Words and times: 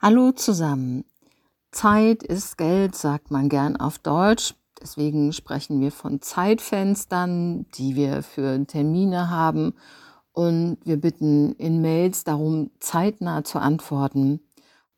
Hallo 0.00 0.30
zusammen. 0.30 1.04
Zeit 1.72 2.22
ist 2.22 2.56
Geld, 2.56 2.94
sagt 2.94 3.32
man 3.32 3.48
gern 3.48 3.76
auf 3.76 3.98
Deutsch. 3.98 4.54
Deswegen 4.80 5.32
sprechen 5.32 5.80
wir 5.80 5.90
von 5.90 6.22
Zeitfenstern, 6.22 7.66
die 7.74 7.96
wir 7.96 8.22
für 8.22 8.64
Termine 8.64 9.28
haben. 9.28 9.74
Und 10.30 10.78
wir 10.84 11.00
bitten 11.00 11.50
in 11.54 11.82
Mails 11.82 12.22
darum, 12.22 12.70
zeitnah 12.78 13.42
zu 13.42 13.58
antworten. 13.58 14.38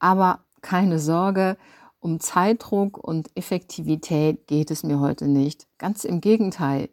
Aber 0.00 0.40
keine 0.60 0.99
Sorge, 0.99 1.56
um 1.98 2.21
Zeitdruck 2.21 2.98
und 2.98 3.30
Effektivität 3.35 4.46
geht 4.46 4.71
es 4.71 4.82
mir 4.82 5.01
heute 5.01 5.28
nicht. 5.28 5.67
Ganz 5.78 6.04
im 6.04 6.21
Gegenteil. 6.21 6.90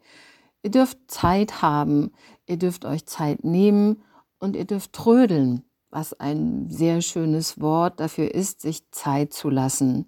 Ihr 0.63 0.71
dürft 0.71 1.11
Zeit 1.11 1.61
haben, 1.61 2.13
ihr 2.45 2.55
dürft 2.55 2.85
euch 2.85 3.05
Zeit 3.05 3.43
nehmen 3.43 4.01
und 4.39 4.55
ihr 4.55 4.65
dürft 4.65 4.93
trödeln 4.93 5.66
was 5.89 6.13
ein 6.19 6.69
sehr 6.69 7.01
schönes 7.01 7.59
Wort 7.61 7.99
dafür 7.99 8.33
ist, 8.33 8.61
sich 8.61 8.89
Zeit 8.91 9.33
zu 9.33 9.49
lassen. 9.49 10.05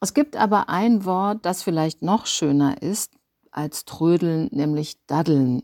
Es 0.00 0.14
gibt 0.14 0.36
aber 0.36 0.68
ein 0.68 1.04
Wort, 1.04 1.46
das 1.46 1.62
vielleicht 1.62 2.02
noch 2.02 2.26
schöner 2.26 2.82
ist 2.82 3.12
als 3.50 3.84
trödeln, 3.84 4.48
nämlich 4.52 4.98
daddeln. 5.06 5.62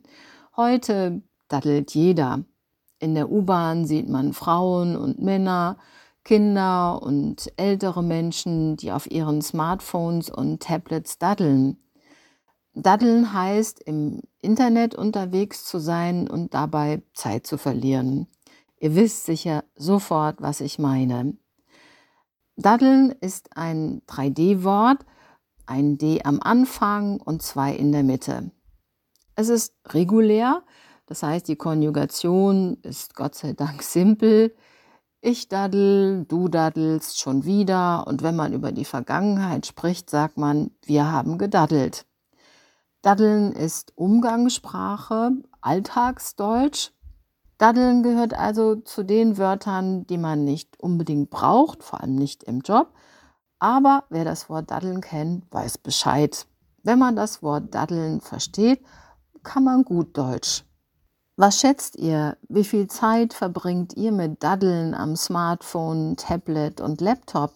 Heute 0.56 1.22
daddelt 1.48 1.94
jeder. 1.94 2.44
In 2.98 3.14
der 3.14 3.30
U-Bahn 3.30 3.86
sieht 3.86 4.08
man 4.08 4.32
Frauen 4.32 4.96
und 4.96 5.20
Männer, 5.20 5.78
Kinder 6.24 7.02
und 7.02 7.52
ältere 7.56 8.02
Menschen, 8.02 8.76
die 8.76 8.92
auf 8.92 9.10
ihren 9.10 9.42
Smartphones 9.42 10.30
und 10.30 10.62
Tablets 10.62 11.18
daddeln. 11.18 11.78
Daddeln 12.74 13.32
heißt, 13.32 13.80
im 13.80 14.20
Internet 14.40 14.94
unterwegs 14.94 15.64
zu 15.64 15.78
sein 15.78 16.28
und 16.28 16.54
dabei 16.54 17.02
Zeit 17.14 17.46
zu 17.46 17.58
verlieren. 17.58 18.28
Ihr 18.80 18.96
wisst 18.96 19.26
sicher 19.26 19.64
sofort, 19.76 20.40
was 20.40 20.60
ich 20.62 20.78
meine. 20.78 21.36
Daddeln 22.56 23.10
ist 23.20 23.56
ein 23.56 24.02
3D-Wort, 24.08 25.04
ein 25.66 25.98
D 25.98 26.22
am 26.24 26.40
Anfang 26.40 27.20
und 27.20 27.42
zwei 27.42 27.74
in 27.74 27.92
der 27.92 28.02
Mitte. 28.02 28.50
Es 29.36 29.50
ist 29.50 29.74
regulär, 29.88 30.62
das 31.06 31.22
heißt, 31.22 31.46
die 31.48 31.56
Konjugation 31.56 32.78
ist 32.82 33.14
Gott 33.14 33.34
sei 33.34 33.52
Dank 33.52 33.82
simpel. 33.82 34.54
Ich 35.20 35.48
daddel, 35.48 36.24
du 36.24 36.48
daddelst 36.48 37.20
schon 37.20 37.44
wieder 37.44 38.06
und 38.06 38.22
wenn 38.22 38.36
man 38.36 38.54
über 38.54 38.72
die 38.72 38.86
Vergangenheit 38.86 39.66
spricht, 39.66 40.08
sagt 40.08 40.38
man, 40.38 40.70
wir 40.84 41.12
haben 41.12 41.36
gedaddelt. 41.36 42.06
Daddeln 43.02 43.52
ist 43.52 43.92
Umgangssprache, 43.96 45.32
Alltagsdeutsch 45.60 46.92
Daddeln 47.60 48.02
gehört 48.02 48.32
also 48.32 48.76
zu 48.76 49.02
den 49.02 49.36
Wörtern, 49.36 50.06
die 50.06 50.16
man 50.16 50.44
nicht 50.44 50.80
unbedingt 50.80 51.28
braucht, 51.28 51.82
vor 51.82 52.00
allem 52.00 52.14
nicht 52.14 52.42
im 52.44 52.60
Job. 52.60 52.94
Aber 53.58 54.04
wer 54.08 54.24
das 54.24 54.48
Wort 54.48 54.70
Daddeln 54.70 55.02
kennt, 55.02 55.44
weiß 55.52 55.76
Bescheid. 55.76 56.46
Wenn 56.82 56.98
man 56.98 57.16
das 57.16 57.42
Wort 57.42 57.74
Daddeln 57.74 58.22
versteht, 58.22 58.80
kann 59.42 59.64
man 59.64 59.84
gut 59.84 60.16
Deutsch. 60.16 60.64
Was 61.36 61.60
schätzt 61.60 61.96
ihr? 61.96 62.38
Wie 62.48 62.64
viel 62.64 62.86
Zeit 62.86 63.34
verbringt 63.34 63.94
ihr 63.94 64.12
mit 64.12 64.42
Daddeln 64.42 64.94
am 64.94 65.14
Smartphone, 65.14 66.16
Tablet 66.16 66.80
und 66.80 67.02
Laptop? 67.02 67.52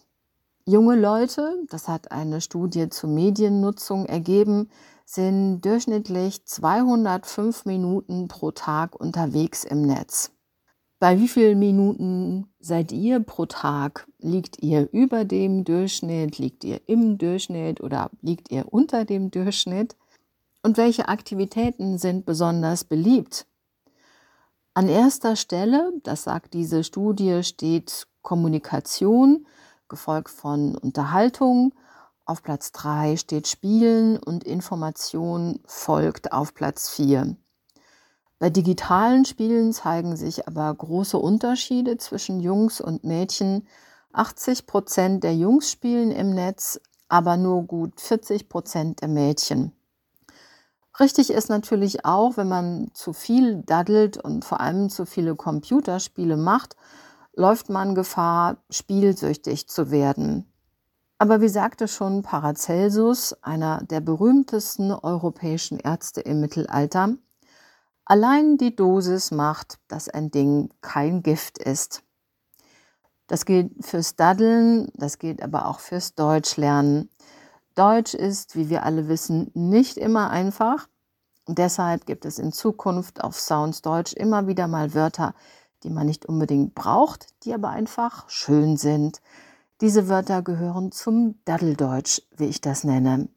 Junge 0.67 0.95
Leute, 0.95 1.63
das 1.69 1.87
hat 1.87 2.11
eine 2.11 2.41
Studie 2.41 2.89
zur 2.89 3.09
Mediennutzung 3.09 4.05
ergeben, 4.05 4.69
sind 5.05 5.61
durchschnittlich 5.61 6.45
205 6.45 7.65
Minuten 7.65 8.27
pro 8.27 8.51
Tag 8.51 8.99
unterwegs 8.99 9.63
im 9.63 9.83
Netz. 9.83 10.31
Bei 10.99 11.19
wie 11.19 11.27
vielen 11.27 11.59
Minuten 11.59 12.47
seid 12.59 12.91
ihr 12.91 13.19
pro 13.19 13.45
Tag? 13.45 14.07
Liegt 14.17 14.63
ihr 14.63 14.89
über 14.91 15.23
dem 15.23 15.63
Durchschnitt? 15.63 16.39
Liegt 16.39 16.63
ihr 16.63 16.81
im 16.87 17.17
Durchschnitt 17.17 17.81
oder 17.81 18.09
liegt 18.21 18.49
ihr 18.51 18.73
unter 18.73 19.05
dem 19.05 19.29
Durchschnitt? 19.29 19.95
Und 20.63 20.77
welche 20.77 21.07
Aktivitäten 21.07 21.99
sind 21.99 22.25
besonders 22.25 22.85
beliebt? 22.85 23.45
An 24.73 24.89
erster 24.89 25.35
Stelle, 25.35 25.93
das 26.03 26.23
sagt 26.23 26.53
diese 26.53 26.83
Studie, 26.83 27.43
steht 27.43 28.07
Kommunikation, 28.23 29.45
gefolgt 29.87 30.29
von 30.29 30.75
Unterhaltung, 30.75 31.73
auf 32.25 32.41
Platz 32.41 32.71
3 32.71 33.17
steht 33.17 33.47
Spielen 33.47 34.17
und 34.17 34.43
Information 34.43 35.59
folgt 35.65 36.33
auf 36.33 36.55
Platz 36.55 36.89
4. 36.89 37.37
Bei 38.39 38.49
digitalen 38.49 39.25
Spielen 39.25 39.73
zeigen 39.73 40.15
sich 40.17 40.47
aber 40.47 40.73
große 40.73 41.17
Unterschiede 41.17 41.97
zwischen 41.97 42.39
Jungs 42.39 42.81
und 42.81 43.03
Mädchen. 43.03 43.67
80 44.11 44.65
Prozent 44.65 45.23
der 45.23 45.35
Jungs 45.35 45.69
spielen 45.71 46.11
im 46.11 46.33
Netz, 46.33 46.79
aber 47.07 47.37
nur 47.37 47.63
gut 47.63 48.01
40 48.01 48.49
Prozent 48.49 49.01
der 49.01 49.07
Mädchen. 49.07 49.71
Richtig 50.99 51.29
ist 51.29 51.49
natürlich 51.49 52.05
auch, 52.05 52.37
wenn 52.37 52.47
man 52.47 52.89
zu 52.93 53.13
viel 53.13 53.61
daddelt 53.63 54.17
und 54.17 54.45
vor 54.45 54.61
allem 54.61 54.89
zu 54.89 55.05
viele 55.05 55.35
Computerspiele 55.35 56.37
macht, 56.37 56.75
läuft 57.35 57.69
man 57.69 57.95
Gefahr, 57.95 58.57
spielsüchtig 58.69 59.67
zu 59.67 59.91
werden. 59.91 60.51
Aber 61.17 61.39
wie 61.39 61.49
sagte 61.49 61.87
schon 61.87 62.23
Paracelsus, 62.23 63.33
einer 63.41 63.81
der 63.83 64.01
berühmtesten 64.01 64.91
europäischen 64.91 65.79
Ärzte 65.79 66.19
im 66.21 66.41
Mittelalter, 66.41 67.15
allein 68.03 68.57
die 68.57 68.75
Dosis 68.75 69.31
macht, 69.31 69.79
dass 69.87 70.09
ein 70.09 70.29
Ding 70.29 70.69
kein 70.81 71.23
Gift 71.23 71.57
ist. 71.57 72.03
Das 73.27 73.45
gilt 73.45 73.71
fürs 73.83 74.17
Daddeln, 74.17 74.91
das 74.93 75.17
gilt 75.17 75.41
aber 75.41 75.67
auch 75.67 75.79
fürs 75.79 76.15
Deutschlernen. 76.15 77.09
Deutsch 77.75 78.13
ist, 78.13 78.55
wie 78.55 78.69
wir 78.69 78.83
alle 78.83 79.07
wissen, 79.07 79.51
nicht 79.53 79.97
immer 79.97 80.29
einfach. 80.29 80.87
Deshalb 81.47 82.05
gibt 82.05 82.25
es 82.25 82.39
in 82.39 82.51
Zukunft 82.51 83.23
auf 83.23 83.39
Sounds 83.39 83.81
Deutsch 83.81 84.13
immer 84.13 84.47
wieder 84.47 84.67
mal 84.67 84.93
Wörter, 84.93 85.33
die 85.83 85.89
man 85.89 86.07
nicht 86.07 86.25
unbedingt 86.25 86.75
braucht, 86.75 87.27
die 87.43 87.53
aber 87.53 87.69
einfach 87.69 88.29
schön 88.29 88.77
sind. 88.77 89.21
Diese 89.81 90.07
Wörter 90.07 90.41
gehören 90.41 90.93
zum 90.93 91.41
Daddeldeutsch, 91.43 92.21
wie 92.37 92.45
ich 92.45 92.61
das 92.61 92.85
nenne. 92.85 93.27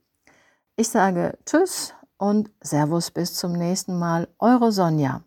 Ich 0.76 0.88
sage 0.88 1.36
Tschüss 1.44 1.94
und 2.16 2.50
Servus 2.60 3.10
bis 3.10 3.34
zum 3.34 3.52
nächsten 3.54 3.98
Mal, 3.98 4.28
eure 4.38 4.70
Sonja. 4.70 5.24